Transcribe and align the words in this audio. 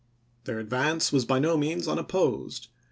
Their 0.45 0.57
advance 0.57 1.11
was 1.11 1.25
by 1.25 1.37
no 1.37 1.55
means 1.57 1.87
unopposed. 1.87 2.69